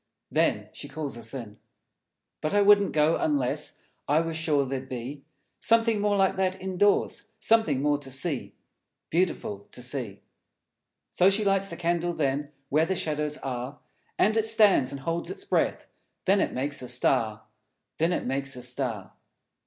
Then 0.31 0.69
She 0.73 0.87
calls 0.89 1.15
us 1.15 1.31
in. 1.31 1.59
But 2.41 2.55
I 2.55 2.63
wouldn't 2.63 2.91
go, 2.91 3.17
unless 3.17 3.75
I 4.07 4.19
were 4.21 4.33
sure 4.33 4.65
there'd 4.65 4.89
be 4.89 5.23
Something 5.59 6.01
more 6.01 6.15
like 6.17 6.37
that, 6.37 6.59
indoors, 6.59 7.27
Something 7.39 7.83
more 7.83 7.99
to 7.99 8.09
see, 8.09 8.55
Beautiful 9.11 9.59
to 9.71 9.79
see. 9.83 10.23
So 11.11 11.29
She 11.29 11.45
lights 11.45 11.67
the 11.67 11.77
candle 11.77 12.13
then, 12.13 12.51
Where 12.69 12.87
the 12.87 12.95
shadows 12.95 13.37
are, 13.43 13.77
And 14.17 14.35
it 14.35 14.47
stands, 14.47 14.91
and 14.91 15.01
holds 15.01 15.29
its 15.29 15.45
breath 15.45 15.85
Then 16.25 16.39
it 16.41 16.51
makes 16.51 16.81
a 16.81 16.87
Star, 16.87 17.43
Then 17.99 18.11
it 18.11 18.25
makes 18.25 18.55
a 18.55 18.63
Star! 18.63 19.13